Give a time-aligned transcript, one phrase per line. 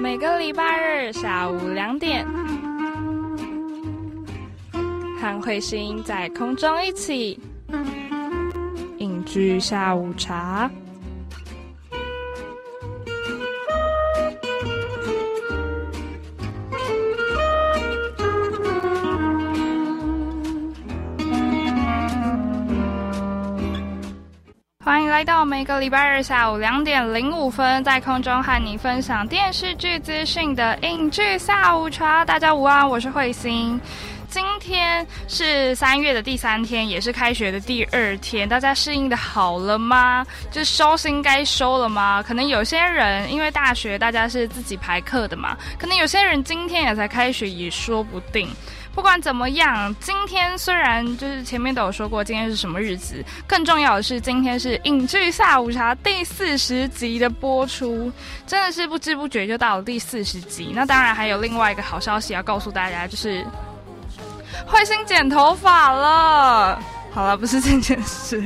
[0.00, 2.24] 每个礼拜日下午两点，
[5.20, 7.40] 和彗星在空中一起
[8.98, 10.70] 饮居下午茶。
[25.18, 32.24] 来到每个礼拜日下午两点零五分，在空中和你分享电视剧资讯的影剧下午茶。
[32.24, 33.80] 大家午安，我是慧心。
[34.28, 40.24] 今天是三月的第三天，也是开学的第二天，大家适应的好了吗？
[40.52, 42.22] 就收心该收了吗？
[42.22, 48.48] 可能有些人因为大学大家是自己排课的嘛，可能有些人今天也才开学，也说不定。
[48.98, 58.10] 不管怎么样，今天虽然就是前面都有说过今天是什么日子，更重要的是今天是影剧下午茶第四十集的播出，
[58.44, 60.72] 真的是不知不觉就到了第四十集。
[60.74, 63.46] 那当然还有另外一个好消息要告诉大家，就是
[64.68, 66.82] 彗星剪头发了。
[67.18, 68.40] 好了，不是这件事，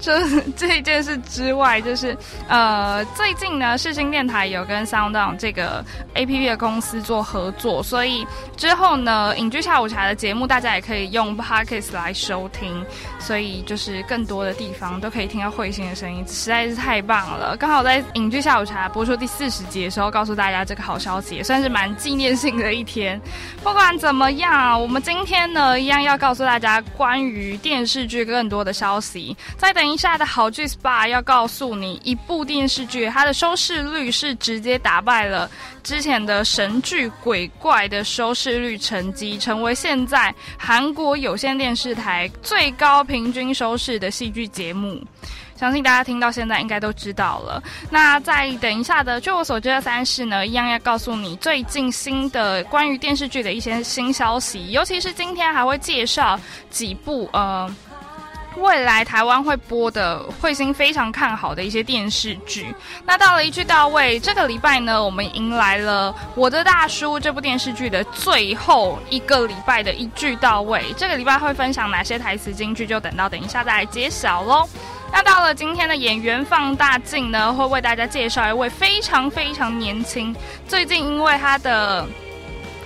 [0.00, 2.16] 就是这件事之外，就是
[2.48, 12.84] 呃，最近呢，世新电台有跟 SoundOn 这个 A P P 的公司做合作，所以之后呢，影剧下午茶的节目大家也可以用 Podcast 来收听，
[13.20, 17.56] 所以就是更多的地方都可以听到彗星的声音，实在是太棒了。
[17.56, 23.20] 刚好在影剧下午茶播出第四十集的时候，告诉大家这个好消息，也算是蛮纪念性的一天。
[23.62, 27.99] 不管怎么样，我们今天呢，一样要告诉大家关于电视。
[28.06, 35.50] 剧更多的消息，再等一下的好剧 SPA 要告诉你，一部电视剧它的收视率是直接打败了
[35.82, 45.02] 之前的神剧《鬼怪》的收视率成绩，成为现在韩国有线电视台最高平均收视的戏剧节目。
[45.56, 47.62] 相信大家听到现在应该都知道了。
[47.90, 56.40] 那再等一下的，据我所知的三事呢，一样要告诉你最近新的关于电视剧的一些新消息，尤其是今天还会介绍
[56.70, 57.70] 几部呃。
[58.56, 62.74] 未来台湾会播的彗星非常看好的一些电视剧。
[63.06, 70.84] 那到了一句到位，这个礼拜呢，我们迎来了《我的大叔》这部电视剧的最后一个礼拜的一句到位。
[70.96, 74.68] 这个礼拜会分享哪些台词金句，就等到等一下再来揭晓喽。
[75.12, 80.34] 那到了今天的演员放大镜呢，会为大家介绍一位非常非常年轻，
[80.66, 82.06] 最近因为他的。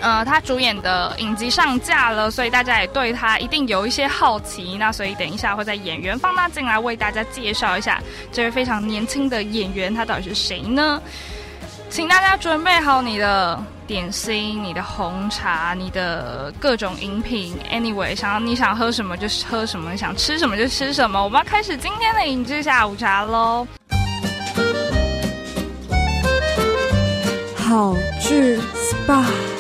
[0.04, 4.76] 呃，他主演的影集上架了，所以大家也对他一定有一些好奇。
[4.78, 11.00] 那所以等一下会在演员放大镜来为大家介绍一下这位非常年轻的演员，他到底是谁呢？
[11.88, 17.56] 请大家准备好你的点心、你的红茶、你的各种饮品。
[17.72, 21.25] Anyway，想要你想喝什么就喝什么，想吃什么就吃什么。
[21.25, 23.66] 我们要开始今天的影剧下午茶喽！
[27.56, 29.53] 好剧 SPA。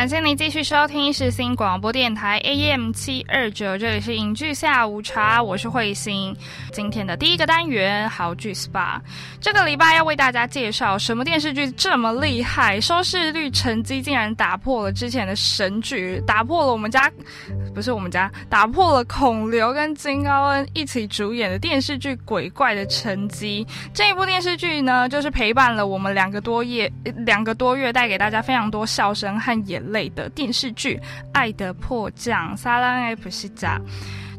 [0.00, 6.34] 感谢您继续收听是新广播电台 AM 七二九，这里是影剧下午茶，我是慧心。
[6.72, 8.98] 今天的第一个单元好剧 SPA，
[9.42, 17.12] 这个礼拜要为大家介绍什么电视剧这么厉害，收视率成绩竟然打破了之前的神剧，打破了我们家
[17.74, 23.66] 不是我们家，打破了孔刘跟金高恩一起主演的电视剧《鬼怪》的成绩。
[23.92, 29.89] 这一部电视剧呢，就是陪伴了我们两个多月，两个多月，带给大家非常多笑声和眼。
[29.90, 30.96] 类的电视剧
[31.32, 33.80] 《爱的迫降》萨拉埃普西扎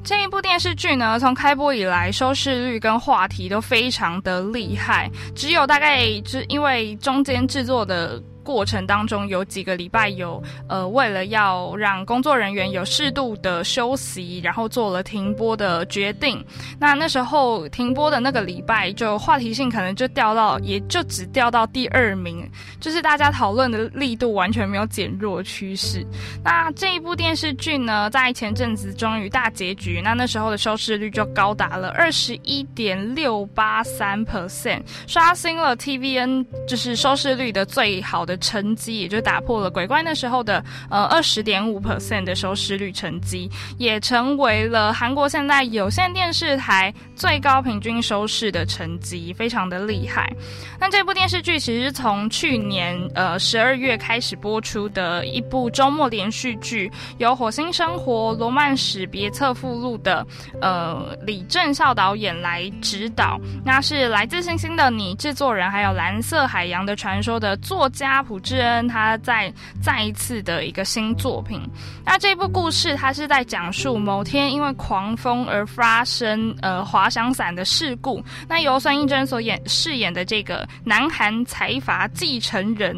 [0.04, 8.22] 这一部电视剧呢，从开播以来收视率跟话题都非常的厉害，只有大概只因为中间制作的。
[8.44, 16.44] 过程当中有几个礼拜有呃，为了要让工作人员有适度的休息，然后做了停播的决定。
[16.80, 22.50] 那那时候停播的那个礼拜，就话题性可能就掉到，也就只掉到第二名，
[22.80, 26.06] 就是大家讨论的力度完全没有减弱趋势。
[26.44, 38.31] 那这一部电视剧呢，在前阵子终于大结局，那那时候的收视率就高达了二十一点六八三 percent，刷新了 TVN 就是收视率的最好的。
[38.32, 50.32] 的成绩也就打破了鬼怪那时候的呃二十点五 percent 的收视率成绩，也成为了韩国现在有线电视台最高平均收视的成绩，非常的厉害。
[50.80, 60.26] 那这部电视剧其实从去年呃十二月开始播出的一部周末连续剧，由《火星生活》罗曼史别册附录的
[60.62, 68.21] 呃李正孝导演来指导，那是来自星星的你制作人，还有蓝色海洋的传说的作家。
[68.22, 69.52] 家朴智恩他在
[69.82, 71.60] 再一次的一个新作品。
[72.06, 78.24] 那这部故事它是在讲述某天因为狂风而发生呃滑翔伞的事故。
[78.48, 82.96] 那由孙艺珍所演饰演的这个南韩财阀继承人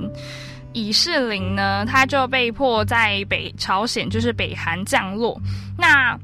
[0.73, 5.39] 李世林呢，他就被迫在北朝鲜，就是北韩降落。
[5.77, 6.17] 那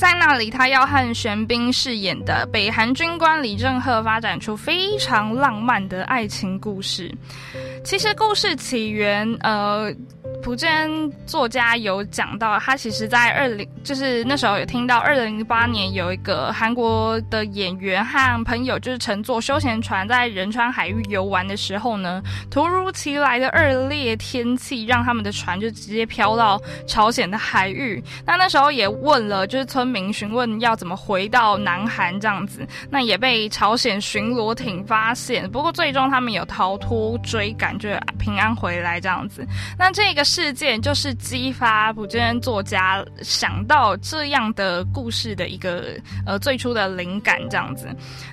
[0.00, 7.14] 在那里，他要和玄彬饰演的北韩军官李正赫发展出非常浪漫的爱情故事。
[7.84, 9.94] 其实故事起源，呃。
[10.42, 28.02] 朴智恩作家有讲到，他其实，在二零就是那时候有听到，二零零八年有一个韩国的演员和朋友，就是乘坐休闲船在仁川海域游玩的时候呢，突如其来的恶劣天气让他们的船就直接飘到朝鲜的海域。
[28.24, 35.48] 那那时候也问了，就是村民询问要怎么回到南韩这样子，那也被朝鲜巡逻艇发现。
[35.50, 39.46] 不过最终他们有逃脱追赶，就平安回来这样子。
[39.78, 40.24] 那这个。
[40.32, 47.88] 事件就是激发朴智恩作家想到这样的故事的一个呃最初的灵感，这样子。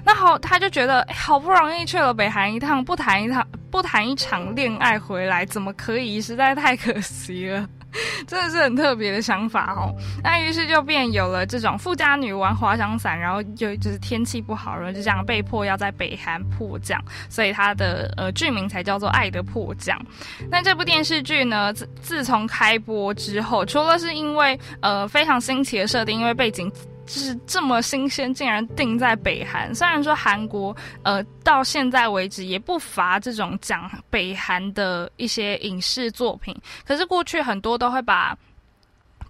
[0.06, 6.22] 那好，他就觉得好不容易去了北韩一趟，不谈一趟不谈一场恋爱回来，怎么可以？
[6.22, 7.68] 实在太可惜了。
[8.28, 9.94] 真的是很特别的想法哦。
[10.24, 19.98] 那于是就变有了这种富家女玩滑翔伞，然后就就是天气不好，然后就这样被迫要在北韩迫降，所以它的呃剧名才叫做《爱的迫降》。
[20.50, 26.72] 那这部电视剧呢，自自从开播之后，除了是因为呃非常新奇的设定，因为背景。
[27.08, 29.74] 就是这么新鲜，竟然定在北韩。
[29.74, 36.56] 虽然说韩国，呃，到现在为止也不乏这种讲北韩的一些影视作品，
[36.86, 38.38] 可是过去很多都会把。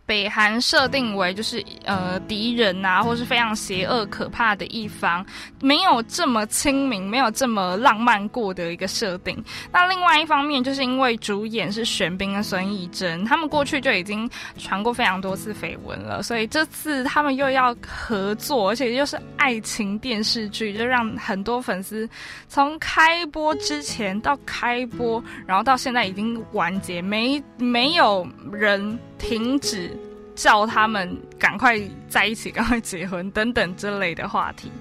[0.07, 5.24] 北韩设定为就是呃敌人呐，或是非常邪恶可怕的一方，
[5.62, 9.38] 没有这么亲民，没有这么浪漫过的一个设定。
[9.69, 22.09] 那另外一方面，就是因为主演是玄彬跟孙艺珍，他们过去就已经传过非常多次绯闻了，所以这次他们又要合作，而且又是爱情电视剧，就让很多粉丝
[22.48, 28.98] 从开播之前到开播，然后到现在已经完结，没没有人。
[29.18, 29.98] 停止
[30.36, 34.72] 叫他们赶快在一起，赶快结婚等等之类的话题。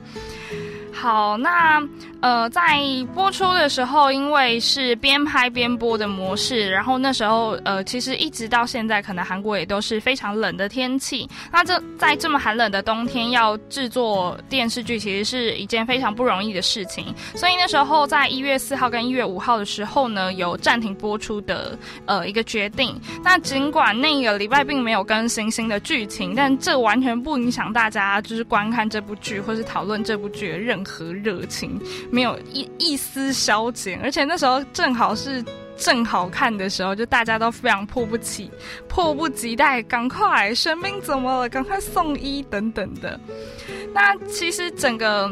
[0.99, 1.81] 好，那
[2.21, 2.63] 呃，在
[3.15, 11.29] 播出的时候，因为是边拍边播的模式，然后那时候呃，其实一直到现在，可能韩国也都是非常冷的天气。
[11.53, 17.15] 那这在这么寒冷的冬天，要制作电视剧，其实是一件非常不容易的事情。
[17.35, 22.99] 所以那时候在一月四号跟一月五号的时候呢，有暂停播出的呃一个决定。
[23.23, 30.86] 那尽管那个礼拜并没有更新新的剧情，但这完全不影响大家就是观看这部剧或是讨论这部剧的任。
[30.87, 31.81] 和热情
[32.11, 35.45] 没有一一丝消减，而且那时候正好是
[35.77, 38.51] 正好看的时候，就大家都非常迫不及
[38.89, 41.49] 迫不及待，赶快生命怎么了？
[41.49, 43.19] 赶快送医等等的。
[43.93, 45.31] 那其实整个。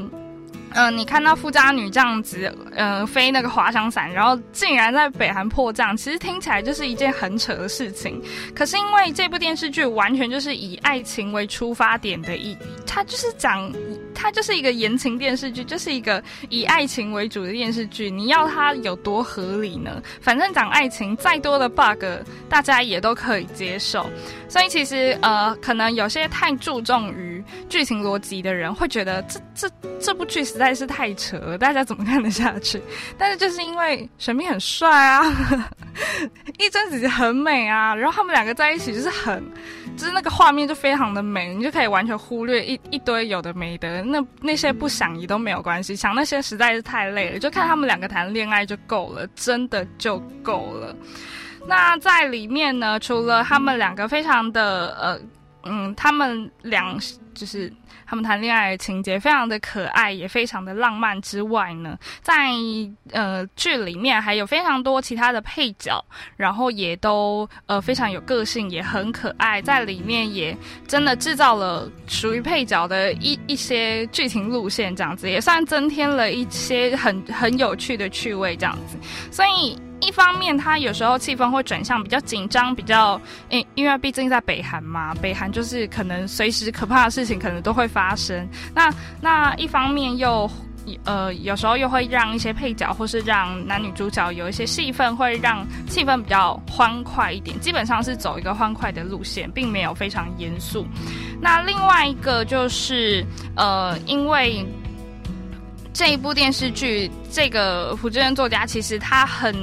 [0.74, 8.20] 嗯，你看到富家女这样子，嗯，飞那个滑翔伞，然后竟然在北韩迫降，其实听起来就是一件很扯的事情。
[8.56, 13.72] 可是因为这部电视剧完全就是以爱情为出发点的，一它就是讲，
[14.16, 18.10] 它就是一个言情电视剧，就是一个以爱情为主的电视剧。
[18.10, 20.02] 你要它有多合理呢？
[20.20, 22.04] 反正讲爱情，再多的 bug，
[22.48, 24.10] 大家也都可以接受。
[24.48, 29.70] 所以其实呃，可能有些太注重于剧情逻辑的人会觉得这这
[30.00, 30.63] 这部剧实在。
[30.64, 32.80] 实在是太扯了，大家怎么看得下去？
[33.18, 35.22] 但是就是因为神秘很帅啊，
[36.58, 39.44] 一真姐姐很美啊，然后他们两个在一起就是很，
[39.96, 50.96] 就是那个画面就非常的美，你就可以完全忽略一一堆有的没的，那那些不想移都没有关系，想那些实在是太累了，就看他们两个谈恋爱就够了，真的就够了。
[51.66, 55.20] 那在里面呢，除了他们两个非常的呃
[55.64, 56.98] 嗯，他们两
[57.34, 57.72] 就是。
[58.06, 62.50] 他们谈恋爱的情节非常的可爱，也非常的浪漫之外呢，在
[63.12, 66.04] 呃剧里面还有非常多其他的配角，
[66.36, 70.56] 然后也都呃非常有个性，也很可爱，在里面也
[70.86, 78.96] 真的制造了属于配角的一一些剧情路线，这样子也算增添了一些很很有趣的趣味，这样子，
[79.30, 79.78] 所以。
[80.06, 88.46] 一方面，它有时候气氛会转向比较紧张，比较因因为毕竟在北韩嘛，北韩就是可能随时可怕的事情可能都会发生。
[88.74, 90.50] 那那一方面又
[91.04, 97.58] 呃有时候又会让一些配角或是让男女主角有一些戏份，会让气氛比较欢快一点。
[97.60, 100.86] 基本上是走一个欢快的路线，并没有非常严肃。
[101.40, 103.24] 那另外一个就是
[103.56, 104.66] 呃，因为
[105.92, 109.54] 这一部电视剧，这个朴智恩作家其实他很。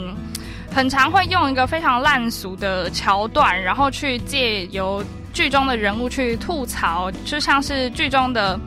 [0.74, 8.60] 很常会用一个非常烂俗的桥段，然后去借由剧中的人物去吐槽，就像是剧中的。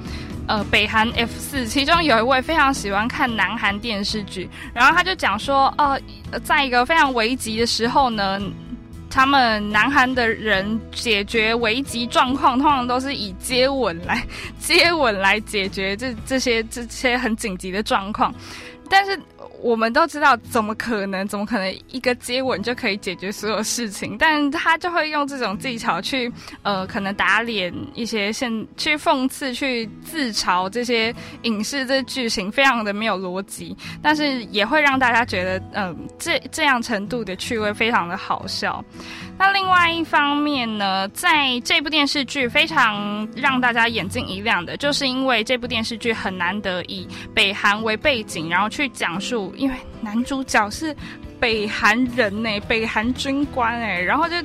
[0.47, 5.99] 呃，北韩 F 四，其中有一位非常喜欢看南韩电视剧，然后他就讲说，呃，
[6.41, 8.39] 在一个非常危急的时候呢，
[9.09, 14.23] 他们南韩的人解决危急状况，通常都是以接吻来
[14.59, 18.31] 接吻来解决这这些这些很紧急的状况，
[18.91, 19.19] 但是。
[19.65, 21.27] 我们都知道，怎么可能？
[21.27, 24.15] 怎么可能一个接吻就可以解决所有事情？
[24.19, 26.31] 但他就会用这种技巧去，
[26.63, 38.85] 呃，可能打脸一些现，去讽刺、去自嘲这些影视这剧情，非常的没有逻辑，但是也会让大家觉得，嗯，这这样程度的趣味非常的好笑。
[39.37, 50.97] 那另外一方面呢，在这部电视剧非常让大家眼睛一亮的，就是因为这部电视剧很难得以北韩为背景，然后去讲述，因为男主角是
[51.41, 54.37] 北韩人呢，北韩军官哎，然后就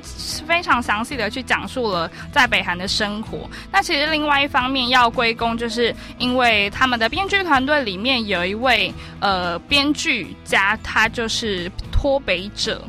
[0.46, 3.48] 非常详细的去讲述了在北韩的生活。
[3.72, 12.84] 那其实另外一方面要归功，就是因为他们的编剧团队里面有一位呃编剧家，他就是脱北者。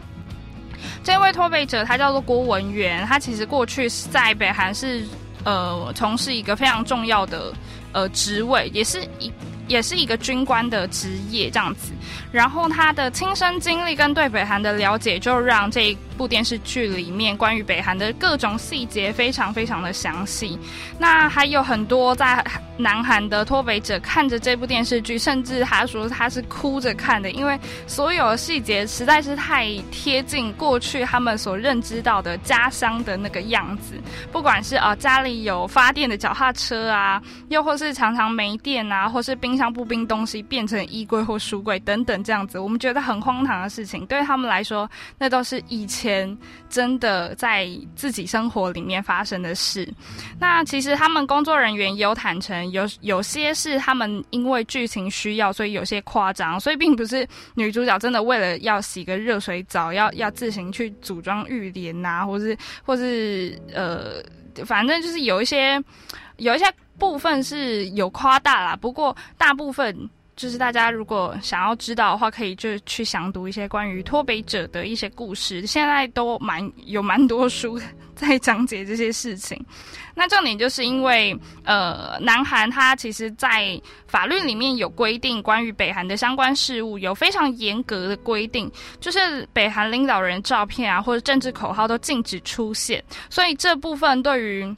[1.02, 5.02] 这位脱北者他叫做郭文元，他其实过去是在北韩是
[5.45, 7.52] 呃从事一个非常重要的
[7.92, 9.33] 呃职位，也是一。
[9.70, 11.92] 也是一个军官的职业这样子，
[12.32, 20.58] 然后他的亲身经历跟对北韩的了解，就让这一部电视剧里面关于北韩的各种细节非常非常的详细。
[20.98, 22.44] 那还有很多在
[22.76, 33.94] 南韩的脱北者看着这部电视剧，甚至他说他是哭着看的，因为所有的细节实在是太贴近过去他们所认知到的家乡的那个样子。
[34.32, 39.59] 不管是啊家里有发电的脚踏车啊，又或是常常没电啊，或是冰。
[39.60, 46.34] 像步兵东西变成衣柜或书柜等等这样子，我们觉得很荒唐的事情，对他们来说，那都是以前
[46.70, 49.86] 真的在自己生活里面发生的事。
[50.38, 64.22] 那其实他们工作人员也有坦诚，有有些是他们因为剧情需要，所以有些夸张，所以并不是女主角真的为了要洗个热水澡，要要自行去组装浴帘呐，或是或是呃，
[64.64, 65.78] 反正就是有一些
[66.40, 66.64] 有一些。
[66.99, 69.97] 部分是有夸大啦，不过大部分
[70.37, 75.66] 就是大家如果想要知道的话，可以就去详读一些关于脱北者的一些故事。
[75.66, 77.80] 现在都蛮有蛮多书
[78.14, 79.59] 在讲解这些事情。
[80.14, 88.70] 那重点就是因为呃，南韩它其实在法律里面有规定，关于北韩的相关事务有非常严格的规定，
[89.00, 93.02] 就是北韩领导人照片啊或者政治口号都禁止出现。
[93.30, 94.76] 所以这部分对于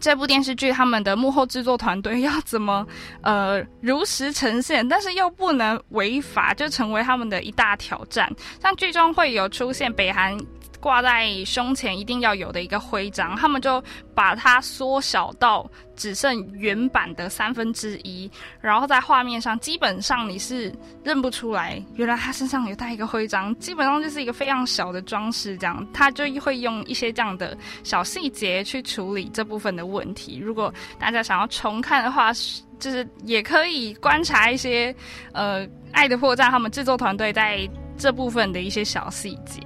[0.00, 2.86] 这部电视剧他们的幕后制作团队要怎么
[3.22, 8.30] 呃如实呈现，但是又不能违法，就成为他们的一大挑战。
[8.60, 10.36] 像剧中会有出现北韩。
[10.84, 13.82] 挂在胸前一定要有的一个徽章，他们就
[14.14, 20.70] 把它缩小到只剩原版的三分之一，然后在画面上基本上你是
[21.02, 30.38] 认不出来，原来他身上有带一个徽章，基本上就是一个非常小的装饰，这样他就会用一些这样的小细节去处理这部分的问题。
[30.38, 32.30] 如果大家想要重看的话，
[32.78, 34.94] 就是也可以观察一些
[35.32, 39.62] 呃《爱的破绽》他们制作团队在这部分的一些小细节。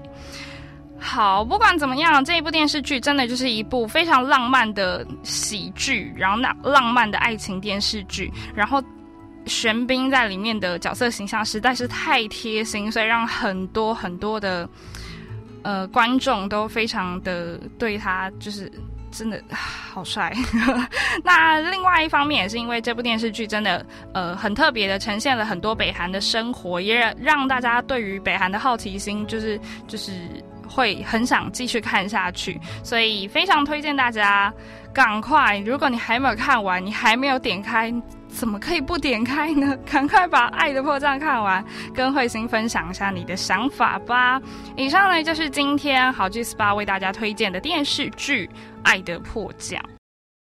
[1.00, 8.82] 好，不管怎么样，这一部电视剧真的就是一部非常浪漫的喜剧，然后那浪漫的爱情电视剧，然后
[9.46, 14.68] 玄彬在里面的角色形象实在是太贴心，所以让很多很多的
[15.62, 18.70] 呃观众都非常的对他就是
[19.12, 20.34] 真的好帅。
[21.22, 30.12] 那另外一方面也是因为这部电视剧真的呃很特别的呈现了很多北韩的生活，也让让大家对于北韩的好奇心就是就是。
[30.68, 34.52] 会很想继续看下去，所以非常推荐大家
[34.92, 35.58] 赶快。
[35.58, 37.92] 如果你还没有看完，你还没有点开，
[38.28, 39.76] 怎么可以不点开呢？
[39.90, 44.40] 赶快把《爱的破绽》看完，跟慧心分享一下你的想法吧。
[44.76, 48.46] 以上呢就是今天好剧 SPA 为大家推荐的电视剧
[48.82, 49.80] 《爱的迫降》。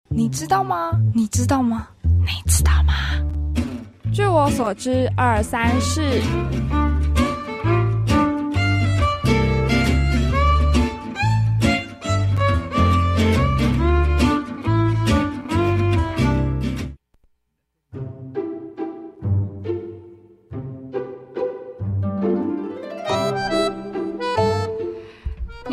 [0.10, 0.92] 你知道吗？
[1.14, 1.88] 你知道吗？
[2.04, 2.94] 你知道吗？
[4.14, 6.02] 据我所知，二三四。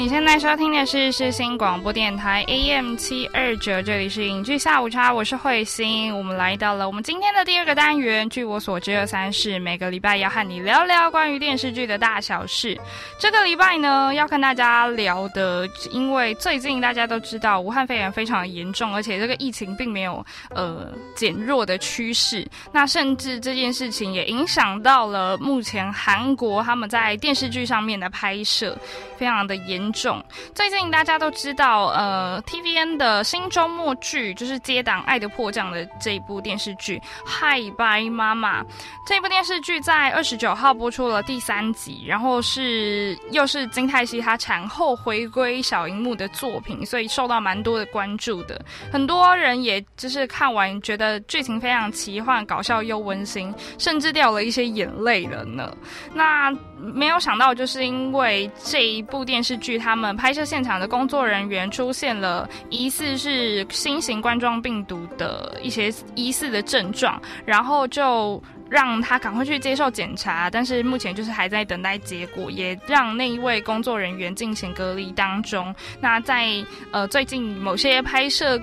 [0.02, 6.12] 你现在收听的是世新广播电台 AM 七二九，这里是影剧下午茶，我是慧心。
[6.12, 8.28] 我们来到了我们今天的第二个单元。
[8.28, 12.76] 据我所知，二三事每个礼拜要和你聊聊关于电视剧的大小事。
[13.16, 22.44] 这个礼拜呢，要跟大家聊的，因为最近大家都知道武汉肺炎非常严重，而且这个疫情并没有呃减弱的趋势。
[22.72, 28.76] 那甚至这件事情也影响到了目前韩国他们在电视剧上面的拍摄，
[29.16, 29.91] 非常的严。
[29.92, 38.62] 重最近大家都知道，呃，TVN 的新周末剧就是接档《爱的迫降》的这一部电视剧《嗨拜妈妈》。
[39.06, 48.64] 这部电视剧在二十九号播出了第三集，然后是又是金泰熙她产后回归小荧幕的作品，所以受到蛮多的关注的。
[48.90, 55.76] 很多人也就是看完觉得剧情非常奇幻、搞笑又温馨，甚至掉了一些眼泪了呢。
[56.14, 59.81] 那没有想到，就是因为这一部电视剧。
[59.82, 75.74] 他们拍摄现场的工作人员出现了疑似是新型冠状病毒的一些疑似的症状，然后就让他赶快去接受检查，但是目前就是还在等待结果，也让那一位工作人员进行隔离当中。
[76.00, 78.60] 那在呃最近某些拍摄。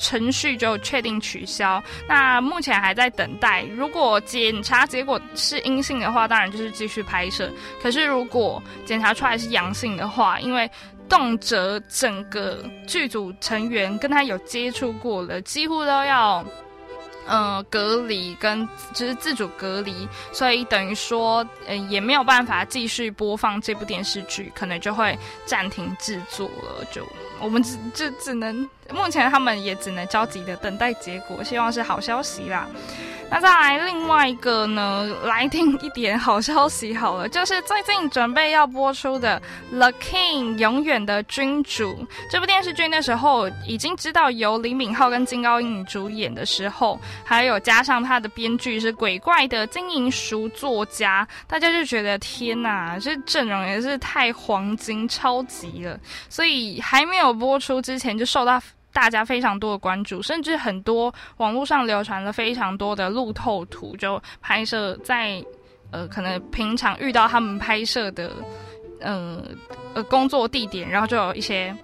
[0.00, 3.62] 程序就确定取消，那目前还在等待。
[3.76, 7.50] 如果检查结果是阴性的话，当然就是继续拍摄。
[7.82, 10.70] 可是如果检查出来是阳性的话，因为
[11.08, 16.44] 动辄整个剧组成员跟他有接触过了，几乎都要。
[17.28, 26.84] 嗯，隔离跟就是自主隔离，所以等于说，嗯，也没有办法继续播放这部电视剧，可能就会暂停制作了。
[26.90, 27.06] 就
[27.40, 32.66] 我们只就只能，目前他们也只能着急的等待结果，希望是好消息啦。
[33.34, 39.40] 那再来另外一个呢，来听一点好消息好了，就是最近准备要播出的
[39.74, 58.60] 《The King》永远的君主这部电视剧，那时候已经知道由李敏镐跟金高银主演的时候，还有加上他的编剧是鬼怪的金银淑作家，大家就觉得天哪，这阵容也是太黄金超级了，所以还没有播出之前就受到。
[58.92, 65.42] 大家非常多的关注，甚至很多网络上流传了非常多的路透图，就拍摄在
[65.90, 68.30] 呃可能平常遇到他们拍摄的
[69.00, 69.42] 呃
[69.94, 71.74] 呃工作地点，然后就有一些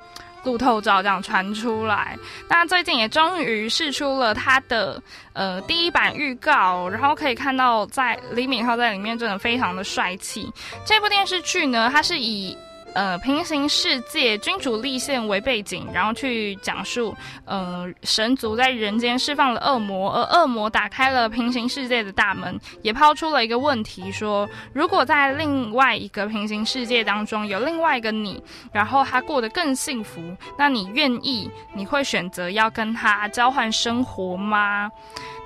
[0.45, 2.17] 路透照这样传出来。
[2.49, 10.53] 那最近也终于试出了他的呃第一版预告，然后可以看到在李敏镐在里面真的非常的帅气。
[10.85, 12.57] 这部电视剧呢，它是以。
[12.99, 30.21] 呃，平行世界君主立宪为背景，然后去讲述，呃，神族在人间释放了恶魔，而恶魔打开了平行世界的大门，也抛出了一个问题：说如果在另外一个平行世界当中有另外一个你，然后他过得更幸福，
[30.59, 31.49] 那你愿意？
[31.73, 34.91] 你会选择要跟他交换生活吗？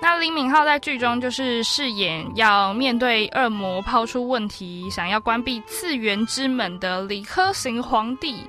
[0.00, 8.44] 那李敏镐在剧中就是饰演要面对恶魔抛出问题，想要关闭次元之门的李克科行皇帝。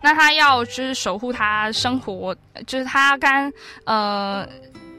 [0.00, 2.34] 那他要就是守护他生活，
[2.66, 3.52] 就是他跟
[3.84, 4.46] 呃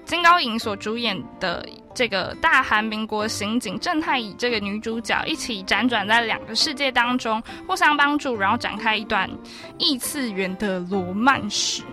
[0.05, 9.29] 金高银所主演的这个大韩民国刑警郑太乙这个女主角一起辗转在两个世界当中，互相帮助，然后展开一段
[9.77, 11.83] 异次元的罗曼史。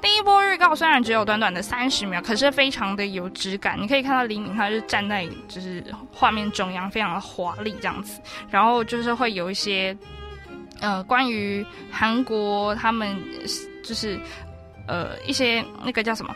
[0.00, 3.76] 第一波预告虽然只有短短的三十秒，可是非常的有质感。
[3.80, 8.20] 你可以看到李敏他是站在就是画面中央，非常的华丽这样子。
[8.48, 9.96] 然后就是会有一些
[10.80, 13.16] 呃关于韩国他们
[13.82, 14.18] 就是
[14.86, 16.34] 呃一些那个叫什么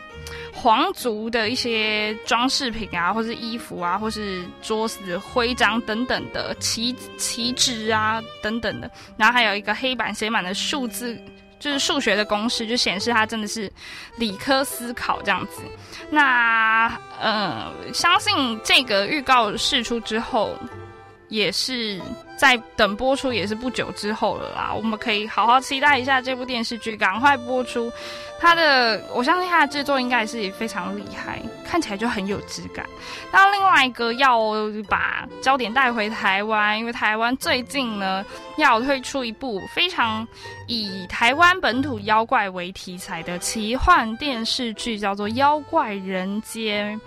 [0.53, 8.89] 皇族的一些装饰品啊，或是衣服啊，或是桌子、徽章等等的旗旗帜啊等等的。
[9.17, 11.19] 然后还有一个黑板写满了数字。
[11.59, 13.71] 就是数学的公式，就显示他真的是
[14.17, 15.61] 理科思考这样子。
[16.09, 20.59] 那呃，相信这个预告释出之后，
[21.33, 21.99] 也是。
[22.35, 27.89] 在等播出也是不久之后了啦，我们可以好好期待一下这部电视剧，赶快播出。
[28.37, 32.85] 它的，我相信它的制作应该也是非常厉害，看起来就很有质感。
[33.31, 34.39] 那另外一个要
[34.89, 38.25] 把焦点带回台湾，因为台湾最近呢
[38.57, 40.27] 要推出一部非常
[40.67, 46.99] 以台湾本土妖怪为题材的奇幻电视剧，叫做《妖怪人间》。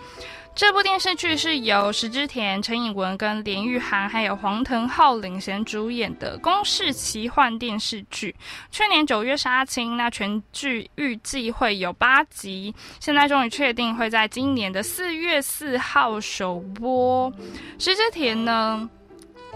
[0.56, 8.34] 这部电视剧是由石之田、陈以文跟连玉涵还有黄腾浩领衔主演的公式奇幻电视剧。
[8.70, 17.30] 去年九月杀青，那全剧预计会有八集，现在终于确定会在今年的四月四号首播。
[17.78, 18.88] 石之田呢？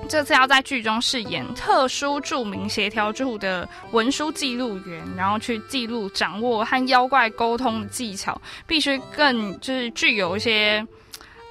[0.08, 10.84] 这次要在剧中饰演特殊著名协调处的文书记录员，然后去记录、掌握和妖怪沟通的技巧，必须更就是具有一些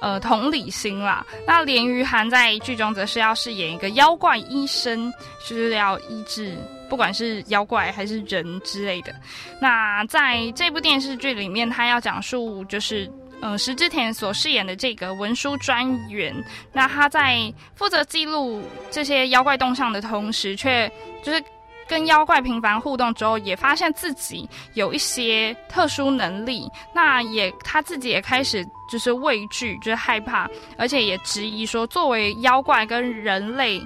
[0.00, 1.24] 呃同理心啦。
[1.46, 5.10] 那连于涵在剧中则是要饰演一个妖怪医生，
[5.48, 6.54] 就是要医治
[6.90, 9.14] 不管是妖怪还是人之类的。
[9.58, 13.10] 那在这部电视剧里面，他要讲述就是。
[13.42, 16.34] 嗯，石之田所饰演的这个文书专员，
[16.72, 20.90] 那他在负责记录这些妖怪动向的同时，却
[21.22, 21.42] 就是
[21.88, 33.80] 跟妖怪频繁互动之后，也发现自己有一些特殊能力，那也他自己也开始就是畏惧，就是害怕，而且也质疑说，作为妖怪跟人类。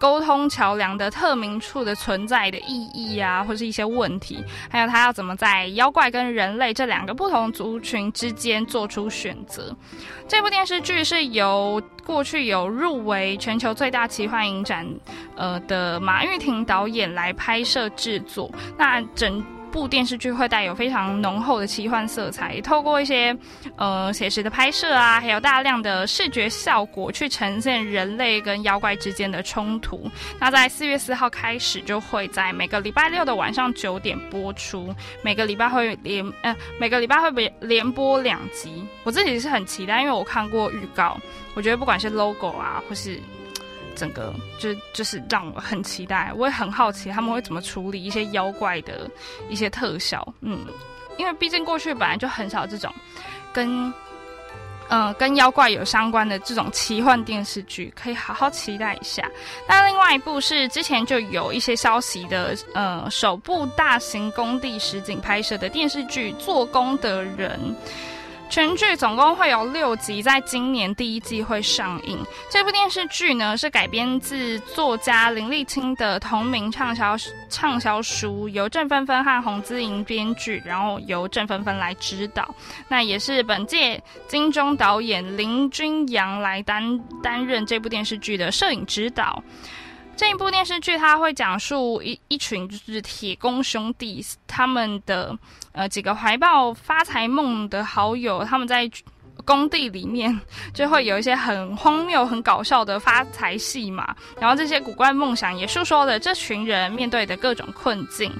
[0.00, 9.76] 沟通桥梁的特明处的存在的意义啊，或是一些问题，还有他要怎么在妖怪跟人类这两个不同族群之间做出选择。
[10.26, 14.86] 这部电视剧是由过去有入围全球最大奇幻影展，
[15.36, 18.50] 呃的马玉婷导演来拍摄制作。
[18.78, 19.44] 那整。
[19.70, 23.36] 部电视剧会带有非常浓厚的奇幻色彩，透过一些
[23.76, 30.10] 呃写实的拍摄啊，还有大量的视觉效果去呈现人类跟妖怪之间的冲突。
[30.38, 38.84] 那在四月四号开始，就会在每个礼拜六的晚上九点播出，每个礼拜会连呃每个礼拜会连连播两集。
[39.04, 41.18] 我自己是很期待，因为我看过预告，
[41.54, 43.18] 我觉得不管是 logo 啊，或是
[43.96, 49.10] 整个就就是让我很期待，我也很好奇他们会怎么处理一些妖怪的
[49.48, 50.66] 一些特效，嗯，
[51.18, 52.92] 因为毕竟过去本来就很少这种
[53.52, 53.92] 跟
[54.88, 59.28] 嗯跟妖怪有相关的这种奇幻电视剧，可以好好期待一下。
[59.68, 67.58] 那另外一部是之前就有一些消息的，呃，首部大型工地实景拍摄的电视剧《做工的人》。
[68.50, 72.18] 全剧总共会有六集，在今年第一季会上映。
[72.50, 77.16] 这部电视剧呢是改编自作家林立清的同名畅销
[77.48, 82.52] 畅销书，由郑芬芬和洪姿莹编剧，然后由郑芬芬来指导。
[82.88, 89.40] 那也是本届金钟导演林君阳来担担任这部电视剧的摄影指导。
[90.16, 95.36] 这一部电视剧，它会讲述一一群就是铁工兄弟，他们的
[95.72, 98.90] 呃几个怀抱发财梦的好友，他们在
[99.46, 100.38] 工地里面
[100.74, 104.14] 就会有一些很荒谬、很搞笑的发财戏嘛。
[104.38, 108.30] 然后这些古怪梦想也诉说了这群人面对的各种困境。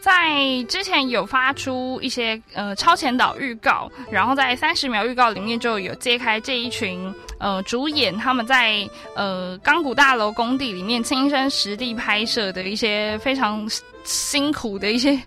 [0.00, 13.68] 在之前有发出一些呃超前导预告，然后在三十秒预告里面就有揭开这一群呃主演他们在呃钢骨大楼工地里面亲身实地拍摄的一些非常
[14.04, 15.20] 辛苦的一些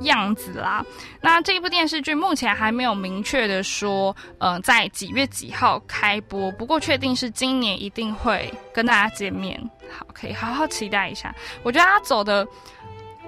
[0.00, 0.84] 样子啦。
[1.20, 9.58] 那这一部电视剧目前还没有明确的说呃在几月几号开播，不过确定是今年一定会跟大家见面。
[9.90, 11.34] 好，可以好好期待一下。
[11.62, 12.46] 我觉得他走的。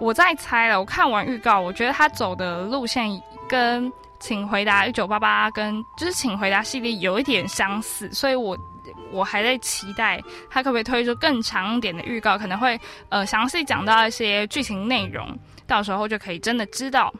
[0.00, 3.06] 我在猜了，我看完预告，我觉得他走的路线
[3.46, 3.86] 跟
[4.18, 8.58] 《请回答一九八八》跟就是《请回答》系列有一点相似，所以我
[9.12, 17.12] 我还在期待他可不可以推出更长一点的预告，可能会呃详细讲到一些剧情内容，到时候就可以真的知道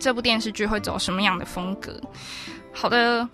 [0.00, 1.98] 这部电视剧会走什么样的风格。
[2.72, 3.26] 好的。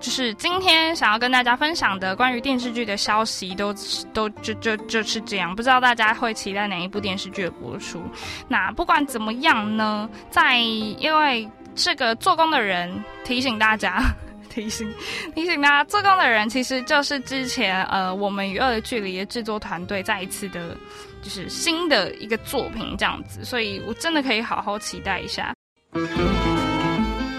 [0.00, 3.74] 就是今天想要跟大家分享的关于电视剧的消息，都
[4.12, 5.54] 都就就就是这样。
[5.54, 8.02] 不知道大家会期待哪一部电视剧的播出？
[8.48, 12.92] 那不管怎么样呢，在因为这个做工的人
[13.24, 14.02] 提醒大家，
[14.50, 14.92] 提 醒
[15.34, 20.76] 提醒大家，做工的人其实就是之前呃我们与恶的距离的制作团队再一次的，
[21.22, 25.54] 就是新的一个作品这样子，所以我真的可以好好期待一下。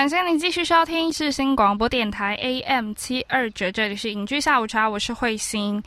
[0.00, 5.82] 感谢您继续收听世新广播电台 AM 七二九，这里是影剧下午茶，我是慧心。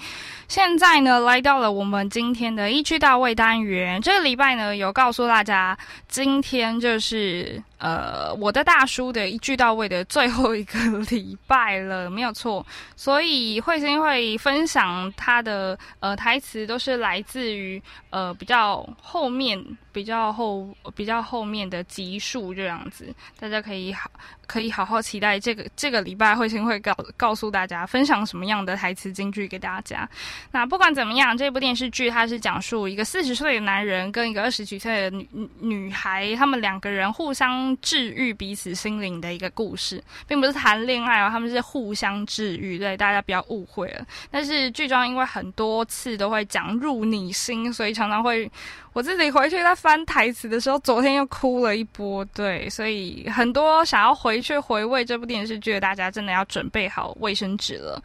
[0.47, 3.99] 现在呢，来到了我们今天的一区到位单元。
[4.03, 5.75] 这个礼拜呢，有告诉大家，
[6.07, 7.59] 今天就是。
[7.83, 10.79] 呃，我的大叔的一句到位的最后一个
[11.11, 12.65] 礼拜了，没有错。
[12.95, 24.09] 所以慧心会分享他的呃台词，都是来自于呃比较后面、比较后、比较后面的集数这样子，大家可以好。
[24.45, 30.07] 可以好好期待这个这个礼拜慧心会告告诉大家分享什么样的台词金句给大家。
[30.51, 44.05] 那不管怎么样，这部电视剧它是讲述一个四十岁的男人跟一个二十几岁的女女孩，他们两个人互相治愈彼此心灵的一个故事，并不是谈恋爱哦，他们是互相治愈，对大家不要误会了。
[44.29, 48.51] 但是剧中因为很多次都会讲入你心，所以常常会。
[48.93, 52.23] 我自己回去在翻台词的时候，昨天又哭了一波。
[52.25, 57.99] 对，所以很多想要回去回味这部电视剧的大家，真的要准备好卫生纸了。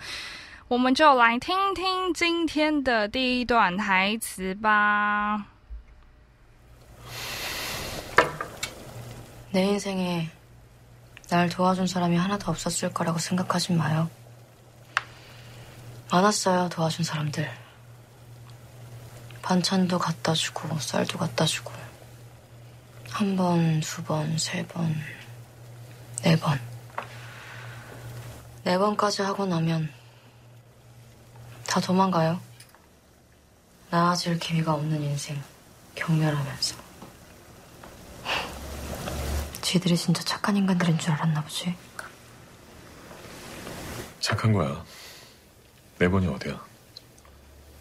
[0.66, 5.44] 我们就来听听今天的第一段台词吧。
[9.50, 10.30] 내 인생에
[11.28, 14.10] 날 도와준 사람이 하나도 없었을 거라고 생각하지 마요
[16.10, 17.50] 많았어요 도와준 사람들
[19.42, 21.72] 반찬도 갖다 주고 쌀도 갖다 주고
[23.10, 24.94] 한 번, 두 번, 세 번,
[26.22, 26.60] 네 번.
[28.62, 29.90] 네 번까지 하고 나면
[31.66, 32.40] 다 도망가요.
[33.90, 35.42] 나아질 기미가 없는 인생
[35.94, 36.87] 경멸하면서.
[39.67, 41.75] 쥐들이 진짜 착한 인간들인 줄 알았나 보지?
[44.19, 44.83] 착한 거야.
[45.99, 46.59] 네 번이 어디야?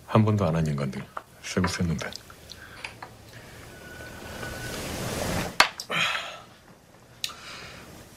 [0.07, 1.05] 한 번도 안 한 인간들.
[1.43, 2.11] 쓰고 썼는데.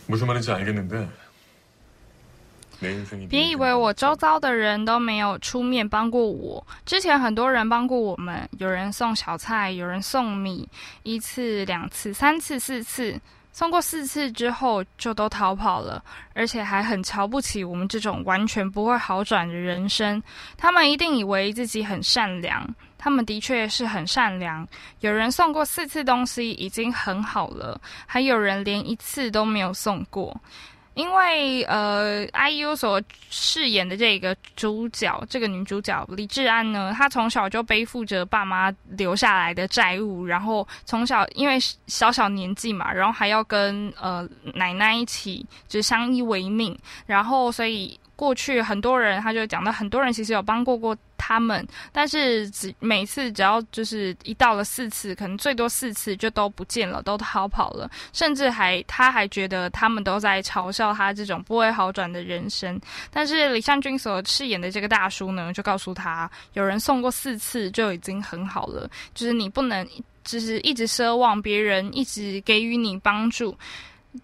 [0.08, 1.10] 무슨 말인지 알겠는데
[3.30, 6.63] 别以为我周遭的人都没有出面帮过我。
[6.86, 10.69] 之前很多人帮过我们，有人送小菜，有人送米，
[11.02, 13.19] 一次、两次、三次、四次，
[13.53, 16.03] 送过四次之后就都逃跑了，
[16.35, 20.23] 而且还很瞧不起我们这种完全不会好转的人生。
[20.57, 22.67] 他们一定以为自己很善良。
[22.97, 24.67] 他们的确是很善良，
[25.01, 30.39] 有人送过四次东西已经很好了，还有人连一次都没有送过。
[30.94, 33.00] 因为呃，IU 所
[33.31, 46.76] 饰演的这个主角，这个女主角李智安呢，她从小就背负着爸妈留下来的债务，然后从小因为小小年纪嘛，然后还要跟呃奶奶一起就相依为命，
[47.07, 47.98] 然后所以。
[48.20, 62.78] 过去很多人，他就讲到很多人其实有帮过过他们，但是只每次只要就是一到了四次，可能最多四次就都不见了，都逃跑了，甚至还他还觉得他们都在嘲笑他这种不会好转的人生。
[63.11, 69.88] 但是李善君所饰演的这个大叔呢，就告诉他，有人送过四次就已经很好了，就是你不能
[70.24, 73.56] 就是一直奢望别人一直给予你帮助。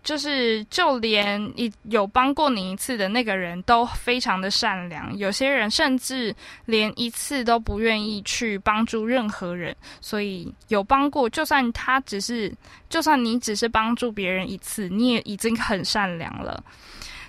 [0.02, 9.74] 就是，就连一有帮过你一次的那个人都非常的善良，有些人甚至连一次都不愿意去帮助任何人。
[10.00, 12.52] 所以有帮过，就算他只是，
[12.88, 16.62] 就算你只是帮助别人一次，你也已经很善良了。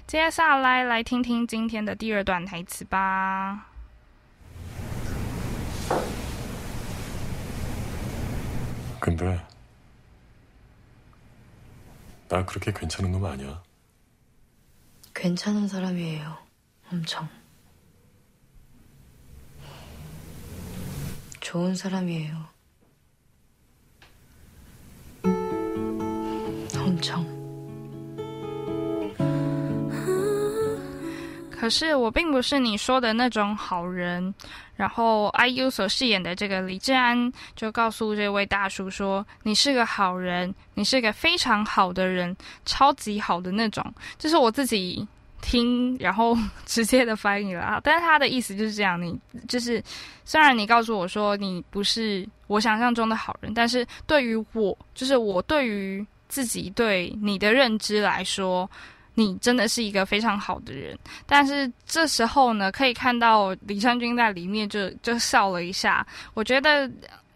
[0.07, 3.67] 接下来，来听听今天的第二段台词吧。
[12.29, 13.63] 나 그렇게 괜찮은 놈 아니야
[15.15, 16.37] 괜찮은 사람이에요
[16.91, 17.27] 엄청
[21.39, 22.45] 좋은 사람이에요
[26.75, 27.36] 엄청
[31.59, 34.33] 可是我并不是你说的那种好人。
[34.75, 43.83] 然后，IU 所饰演的这个李智安就告诉这位大叔说：“你是个好人，你是个非常好的人，超级好的那种。”
[44.19, 45.03] 这是我自己
[45.41, 47.81] 听，然后直接的翻译了啊。
[47.83, 49.83] 但是他的意思就是这样：你就是，
[50.25, 58.69] 虽然你告诉我说你不是我想象中的好人，但是对于我，就是我对于自己对你的认知来说。
[59.19, 66.05] 你真的是一个非常好的人，但是这时候呢，可以看到李善君在里面就就笑了一下。
[66.35, 66.87] 我觉得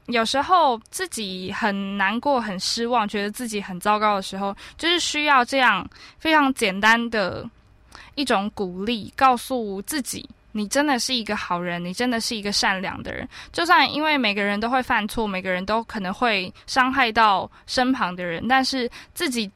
[0.06, 5.84] 有时候自己很难过、很失望，觉得自己很糟糕的时候，就是需要这样
[6.20, 7.50] 非常简单的
[8.14, 13.28] 一种鼓励，告诉自己你真的是一个好人，你真的是一个善良的人。
[13.52, 19.50] 就算因为每个人都会犯错，每个人都可能会伤害到身旁的人，但是自己。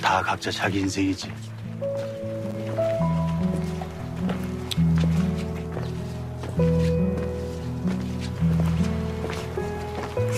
[0.00, 1.30] 다 각자 자기 인생이지.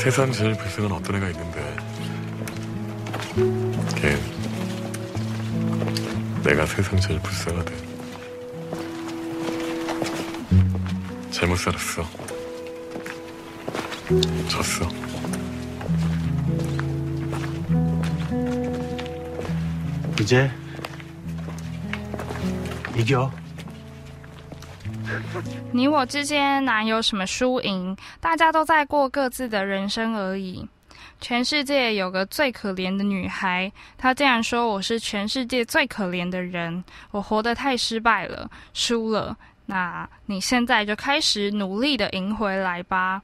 [0.02, 1.76] 세상 제일 불쌍한 어떤 애가 있는데
[3.94, 4.18] 걔
[6.42, 7.72] 내가 세상 제일 불쌍하대
[11.31, 12.02] 잘못 살았어
[14.48, 15.12] 졌어
[20.22, 20.50] 이제
[22.96, 23.30] 이겨.
[25.72, 27.96] 你我之间哪有什么输赢？
[28.20, 30.67] 大家都在过各自的人生而已。
[31.20, 36.84] 全世界有个最可怜的女孩，她竟然说我是全世界最可怜的人。
[37.12, 39.36] 我活得太失败了，输了。
[39.65, 43.22] 那你现在就开始努力的赢回来吧。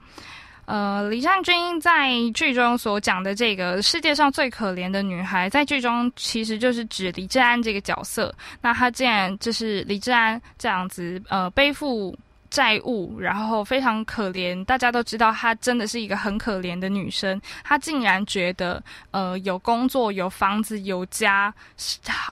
[0.69, 8.35] 呃，李善均在剧中所讲的这个世界上最可怜的女孩，在剧中其实就是指李智安这个角色。
[8.61, 12.15] 那她既然就是李智安这样子，呃，背负。
[12.51, 14.65] 债务，然后非常可怜。
[14.65, 17.41] 大家都知道，她真的是一个很可怜的女生。
[17.63, 21.53] 她竟然觉得，呃，有工作、有房子、有家，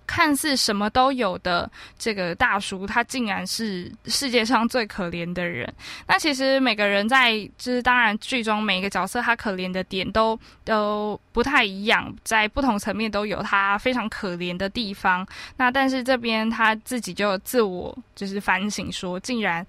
[0.06, 5.72] 看似什么都有的这个大叔，他竟然是世界上最可怜的人。
[6.06, 15.26] 那其实每个人在，就是当然剧中每一个角色他可怜的点都都不太一样，在不同层面都有他非常可怜的地方。
[15.56, 19.66] 那但是这边他自己就自我就是反省说，竟然。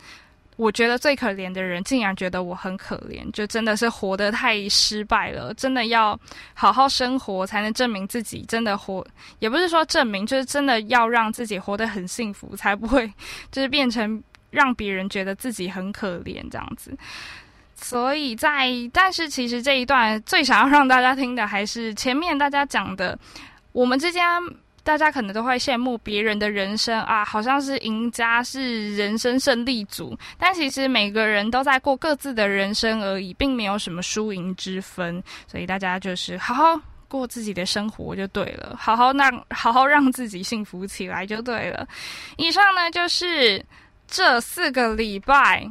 [0.58, 5.54] 我觉得最可怜的人，竟然觉得我很可怜，就真的是活得太失败了。
[5.54, 6.20] 真的要
[6.56, 9.06] 好好生活，才能证明自己真的活，
[9.38, 13.08] 也不是说证明，就是真的要让自己活得很幸福，才不会
[13.52, 16.98] 就是变成让别人觉得自己很可怜这样子。
[17.76, 23.17] 所以在，但是其实这一段最想要让大家听的，还是前面大家讲的，
[23.72, 24.24] 我们之间。
[24.88, 30.17] 大家可能都会羡慕别人的人生啊，好像是赢家，是人生胜利组。
[30.38, 35.21] 但其实每个人都在过各自的人生而已，并没有什么输赢之分。
[35.45, 41.86] 所以大家就是好好过自己的生活就对了，好好让好好让自己幸福起来就对了。
[42.38, 43.62] 以上呢就是
[44.08, 45.69] 这四个礼拜。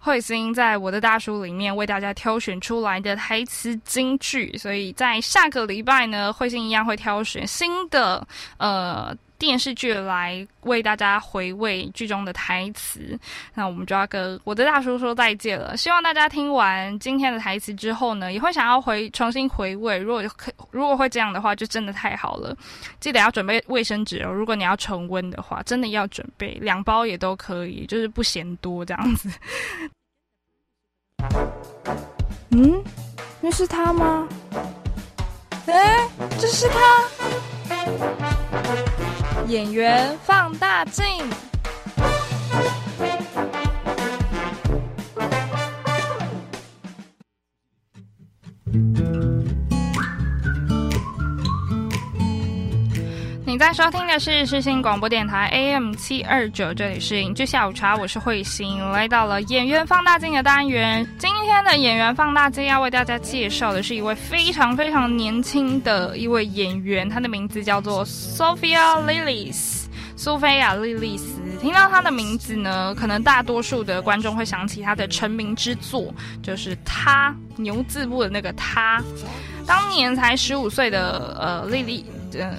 [0.00, 9.16] 慧心在我的大叔里面为大家挑选出来的台词金句，所以在下个礼拜呢，慧心一样会挑选新的呃。
[9.40, 13.18] 电视剧来为大家回味剧中的台词，
[13.54, 15.74] 那我们就要跟我的大叔说再见了。
[15.78, 19.96] 希望大家听完今天的台词之后呢，也会想要回重新回味。
[19.96, 22.54] 如果可如果会这样的话，就真的太好了。
[23.00, 24.30] 记得要准备卫生纸哦。
[24.30, 29.30] 如果你要重温的话，真的要准备两包也都可以，就是不嫌多这样子。
[32.50, 32.84] 嗯，
[33.40, 34.28] 那是他吗？
[35.66, 36.06] 哎，
[36.38, 37.59] 这是他。
[39.46, 41.49] 演员放大镜。
[53.60, 61.06] 在收听的是世新广播电台 AM 七二九，这里是影剧下午茶，我是慧心，来到了演员放大镜的单元。
[61.18, 69.84] 今天的演员放大镜要为大家介绍的是一位非常非常年轻的一位演员，他的名字叫做 Sophia Lillis，
[70.16, 71.38] 苏菲亚·莉莉丝。
[71.60, 79.02] 听到他的名字呢，可能大多数的观众会想起他的成名之作，就是他牛字部的那个他。
[79.66, 82.56] 当年才十五岁的呃莉莉，呃。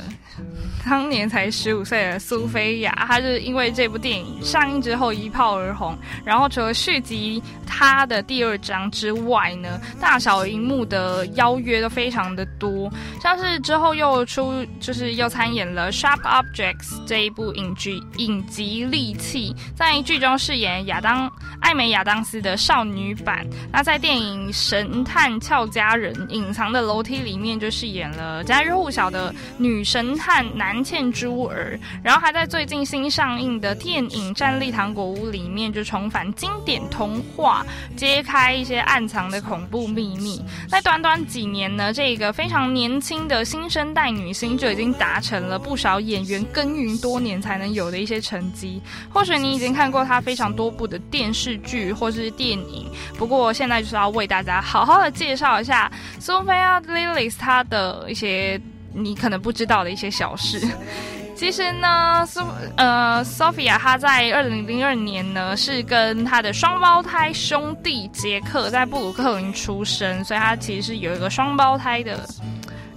[0.84, 5.98] 当年才十五岁的苏菲亚，她是因为这部电影上映之后一炮而红。
[6.26, 12.92] 然后除了续集她的第二章之外呢，大小荧幕的邀约都非常的多。
[13.22, 23.46] 像是之后又出，就是又参演了《Sharp Objects》这一部影剧影集利器，在剧中饰演亚当艾美亚当斯的少女版。
[23.72, 30.71] 那在电影《神探俏佳人》隐藏的楼梯里面，就饰演了家喻户晓的女神探男。
[30.72, 37.66] 南茜珠儿，然后还在最近新上映的电影《战力糖果屋》里面就重返经典童话，
[37.98, 40.42] 揭开一些暗藏的恐怖秘密。
[40.70, 48.82] 在短短几年呢，这个非常年轻的新生代女星就已经达成了不少演员耕耘多年才能有的一些成绩。
[49.10, 58.58] 或许你已经看过她非常多部的电视剧或是电影，不过现在就是要为大家好好的介绍一下苏菲亚·莉莉丝她的一些。
[58.94, 60.62] 你可能不知道的一些小事，
[61.36, 62.42] 其实呢，苏
[62.78, 72.20] 呃，Sophia 她在二零零二年呢是跟她的双胞胎兄弟杰克在布鲁克林出生，所以她其实是有一个双胞胎的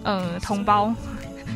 [0.03, 0.93] 呃同胞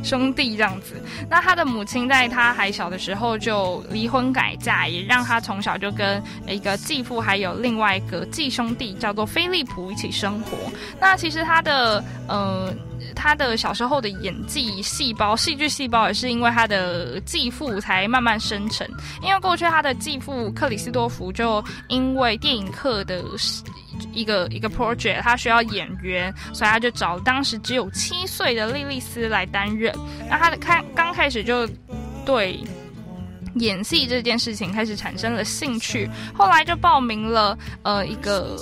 [0.02, 1.02] 兄弟这样子。
[1.28, 10.56] 那他的母亲在他还小的时候就离婚改嫁，也让他从小就跟一个继父还有另外一个继兄弟叫做菲利普一起生活。
[11.00, 12.74] 那其实他的呃。
[13.14, 18.86] 他的小时候的演技细胞、戏剧细胞也是因为他的继父才慢慢生成。
[19.22, 23.24] 因为过去他的继父克里斯多夫就因为电影课的
[24.12, 29.94] 一个一个 project，他需要演员，所以他就找当时只有七岁的莉莉丝来担任。
[30.28, 31.68] 那他的开刚开始就
[32.24, 32.60] 对
[33.54, 38.56] 演戏这件事情开始产生了兴趣，后来就报名了呃一个。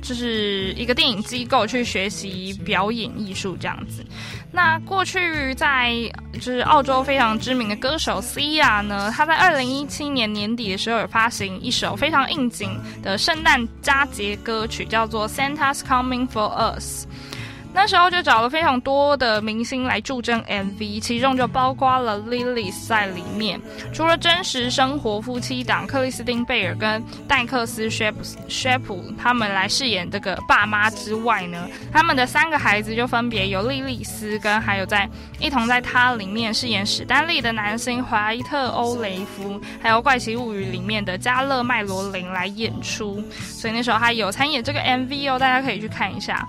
[0.00, 4.06] 就是一个电影机构去学习表演艺术这样子。
[4.50, 5.92] 那过去在
[6.32, 17.06] 就是澳洲非常知名的歌手 Sia 呢，他在二零一七年年底的时候有发行一首非常应景的圣诞佳节歌曲，叫做 Santa's Coming for Us。
[17.72, 23.60] 那时候就找了非常多的明星来助阵 MV，其中就包括了 Lily 在里面。
[23.92, 35.08] 除了真实生活夫妻档克里斯汀贝尔跟戴克斯薛普薛普他们来饰演这个爸妈之外呢，他们的三个孩子就分别由莉莉丝跟还有在
[35.38, 43.22] 一同在他里面饰演史丹利的男星怀特欧雷夫，还有怪奇物语里面的加勒麦罗林来演出。
[43.32, 46.46] 所以那时候他有参演这个 MV 哦，大家可以去看一下。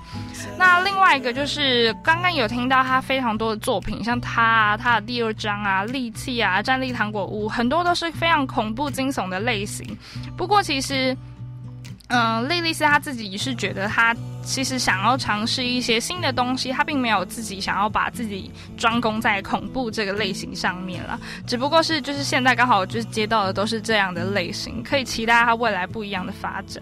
[0.58, 9.86] 那另外一个就是刚刚有听到他非常多的作品，像他啊，他的第二章啊，利器啊，战力糖果屋，很多都是非常恐怖惊悚的类型。
[10.38, 11.16] 不过其实，
[12.08, 21.20] 嗯，莉莉丝她自己是觉得她其实想要尝试一些新的东西，她并没有自己想要把自己专攻在恐怖这个类型上面了。
[21.46, 26.82] 只不过是就是现在刚好就是接到的都是这样的类型，可以期待她未来不一样的发展。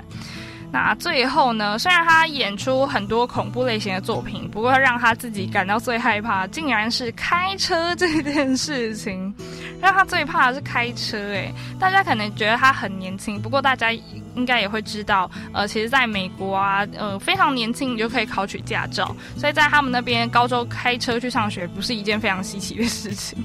[0.69, 1.79] 那最后呢？
[1.79, 9.33] 虽然他演出很多恐怖类型的作品，不过让他自己感到最害怕，竟然是开车这件事情。
[9.79, 11.17] 让他最怕的是开车。
[11.17, 23.37] 诶，大家可能觉得他很年轻，不过大家应该也会知道，呃，其实在美国啊，呃，非常年轻你就可以考取驾照，所以在他们那边高中开车去上学不是一件非常稀奇的事情。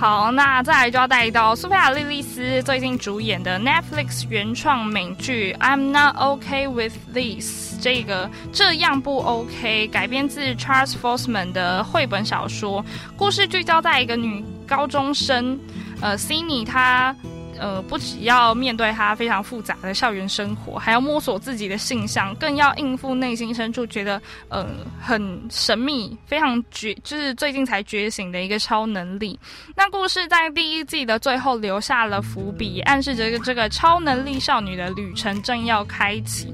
[0.00, 12.82] 好，那再来就要带一道苏菲亚·莉莉丝最近主演的 Netflix 原创美剧《I'm Not OK with This》这个这样不 OK，改编自 Charles Forsman 的绘本小说，
[13.14, 15.60] 故事聚焦在一个女高中生，
[16.00, 17.14] 呃，Cindy 她。
[17.60, 24.66] 呃，不只要面对他非常复杂的校园生活，还要摸索自己的性向，更要应付内心深处觉得呃
[24.98, 29.38] 很神秘、非常觉就是最近才觉醒的一个超能力。
[29.76, 36.52] 那故事在第一季的最后留下了伏笔，暗示着这个超能力少女的旅程正要开启。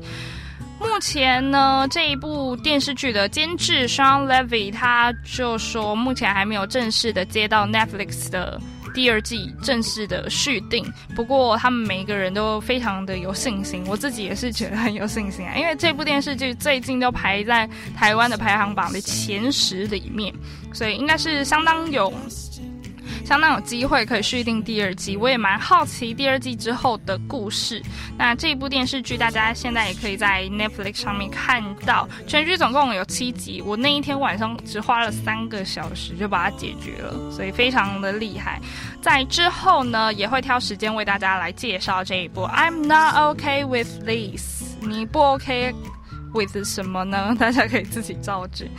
[0.78, 8.60] 目前呢，这一部电视剧的监制 Sean Levy 他就说，目前还没有正式的接到 Netflix 的。
[8.96, 10.82] 第二季正式的续订，
[11.14, 20.34] 不过他们每一个人都非常的有信心，我自己也是觉得很有信心啊，因为这部电视剧最近都排在台湾的排行榜的前十里面，
[20.72, 22.10] 所以应该是相当有
[23.26, 25.16] 相当有机会可以续订第二季。
[25.16, 27.82] 我也蛮好奇第二季之后的故事。
[28.16, 33.60] 那这一部电视剧，大家现在也可以在 Netflix 上面看到，全剧总共有七集。
[33.60, 38.60] 我那一天晚上只花了三个小时就把它解决了，所以非常的厉害。
[39.02, 42.42] 在之后呢，也会挑时间为大家来介绍这一部。
[42.42, 44.62] I'm not OK with this。
[44.80, 45.74] 你不 OK
[46.32, 47.34] with 什么呢？
[47.40, 48.70] 大家可以自己造句。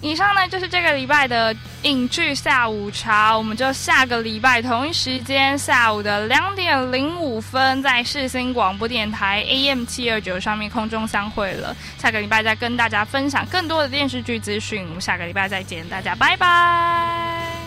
[0.00, 11.76] 以上呢就是这个礼拜的影剧下午茶，我们就下个礼拜同一时间下午的两点零五分，在世新广播电台 AM 七二九上面空中相会了。
[11.98, 17.59] 下个礼拜再跟大家分享更多的电视剧资讯，我们下个礼拜再见，大家拜拜。